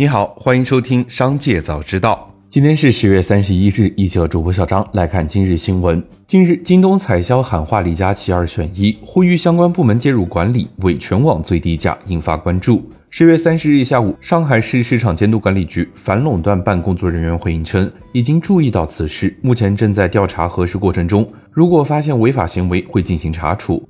[0.00, 2.32] 你好，欢迎收听《商界早知道》。
[2.48, 6.02] 今天是十月三十一日，一起和主播小张来看今日新闻。
[6.26, 12.82] 近日，京东采销喊话李佳琦二选一，呼吁相关部门介入管理，为全网最低价，引发关注。
[13.10, 23.86] 十月三十日下午，上海市市场监督管理局反垄断办工作人员回应称，已经注意到此事，目前正在调查核实过程中，如果发现违法行为，会进行查处。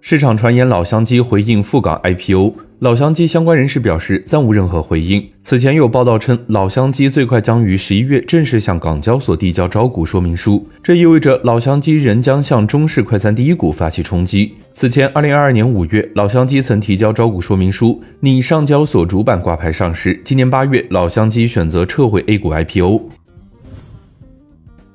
[0.00, 5.28] 市场传言老乡鸡回应赴港 IPO，老乡鸡相关人士表示暂无任何回应。
[5.42, 14.54] 此前有报道称，老乡鸡最快将于十一月正式向港交所递交招股说明书，这意味着老乡鸡仍将向中式快餐第一股发起冲击。
[14.70, 20.14] 此前，二零二二年五月，老乡鸡曾提交招股说明书，拟上交所主板挂牌上市。
[20.24, 23.08] 今年八月，老乡鸡选择撤回 A 股 IPO。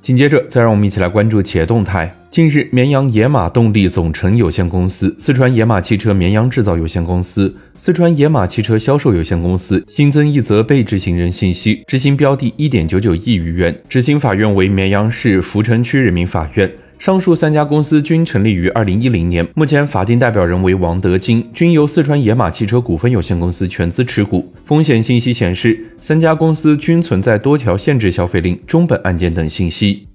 [0.03, 2.13] 紧接着，再让我们一起来关注企业动态。
[2.29, 16.69] 近日，绵阳野马动力总成有限公司、四川野马汽车绵阳制造有限公司、四川野马汽车销售有限公司新增一则被执行人信息，执行标的一点九九亿余元，执行法院为绵阳市涪城区人民法院。
[17.03, 24.53] 上述三家公司均成立于二零一零年，目前法定代表人为王德金，均由四川野马汽车股份有限公司全资持股。
[24.63, 30.07] 风险信息显示，三家公司均存在多条限制消费令、中本案件等信息。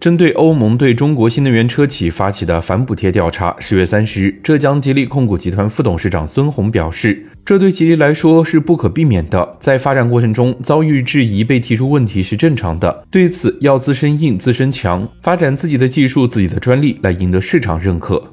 [0.00, 18.32] 针对欧盟对中国新能源车企发起的反补贴调查，十月三十日，浙江吉利控股集团副董事长孙红表示，这对吉利来说是不可避免的，在发展过程中遭遇质疑、被提出问题是正常的，对此要自身硬、自身强，发展自己的技术、自己的专利，来赢得市场认可。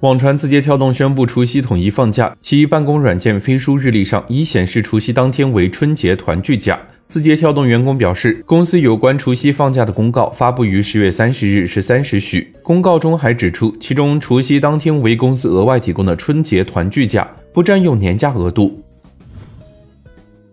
[0.00, 6.80] 网传字节跳动宣布除夕统一放假，其办公软件飞书日历上已显示除夕当天为春节团聚假。
[7.06, 12.52] 字节跳动员工表示，公司有关除夕放假的公告发布于十月三十日十三时许。
[12.62, 18.80] 公告中还指出，其中除夕当天为公司额外提供的春节团聚假，不占用年假额度。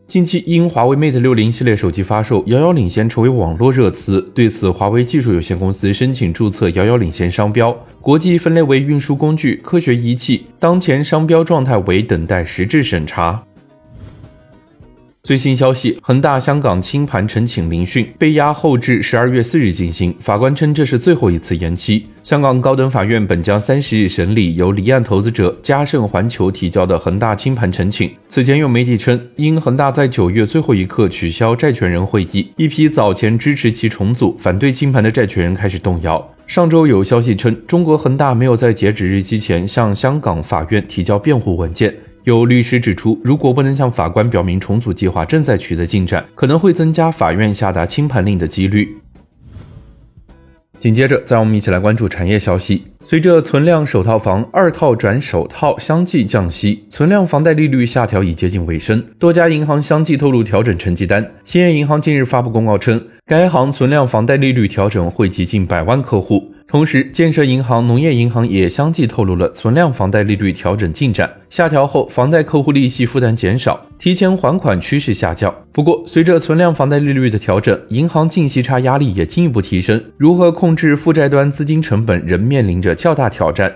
[0.08, 13.42] 近期因华为 Mate 六零系列手机发售遥遥领先成为网络热词，对此，华为技术有限公司申请注册遥遥领先商标，国际分类为运输工具、科学仪器，当前商标状态为等待实质审查。
[15.23, 20.11] 最新消息，恒大香港清盘呈请聆讯被押后至十二月四日进行。
[20.20, 22.08] 法官称这是最后一次延期。
[22.23, 28.10] 香港高等法院本将三十日审理由离岸投资者嘉盛环球提交的恒大清盘呈请。
[28.27, 36.27] 此前有媒体称，因恒大在九月最后一刻取消债权人会议，一批早前支持其重组、反对清盘的债权人开始动摇。
[36.48, 41.93] 上周有消息称，中国恒大没有在截止日期前向香港法院提交辩护文件。
[42.23, 48.95] 有律师指出，如果不能向法官表明重组计划正在取得进展，可能会增加法院下达清盘令的几率。
[50.77, 52.83] 紧接着，再让我们一起来关注产业消息。
[53.02, 61.27] 随着存量首套房二套转首套相继降息，存量房贷利率下调已接近尾声，多家银行相继透露调整成绩单。
[61.43, 66.52] 兴业银行近日发布公告称，该行存量房贷利率调整惠及近百万客户。
[66.71, 75.54] 同时，建设银行、农业银行也相继透露了存量房贷利率调整进展，下调后房贷客户利息负担减少，提前还款趋势下降。
[75.73, 83.70] 不过，随着存量房贷利率的调整，银行净息差压力也进一步提升，如何控制负债端资金成本仍面临着较大挑战。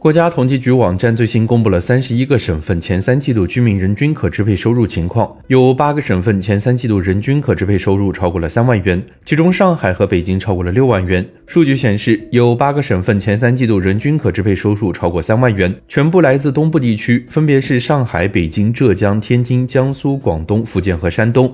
[0.00, 11.28] 国家统计局网站最新公布了三十一个省份前三季度居民人均可支配收入情况，有八个省份前三季度人均可支配收入超过了三万元，其中上海和北京超过了六万元。
[11.46, 21.52] 数据显示，有八个省份前三季度人均可支配收入超过三万元，全部来自东部地区，分别是上海、北京、浙江、天津、江苏、广东、福建和山东。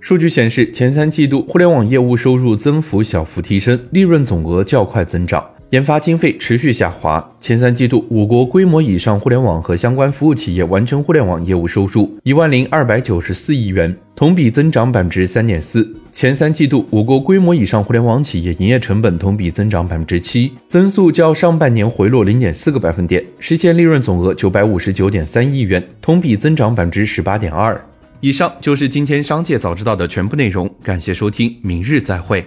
[0.00, 5.44] 数据显示，前三季度互联网业务收入增幅小幅提升，利润总额较快增长。
[5.70, 7.22] 研发经费持续下滑。
[7.40, 15.86] 前三季度，我国规模以上互联网和相关服务企业完成互联网业务收入一万零二百九十四亿元，同比增长百分之三点四。
[16.10, 27.78] 前三季度，我国规模以上互联网企业营业成本同比增长百分之七，增速较上半年回落零点四个百分点，实现利润总额九百五十九点三亿元，同比增长百分之十八点二。
[28.20, 32.44] 以上就是今天商界早知道的全部内容，感谢收听，明日再会。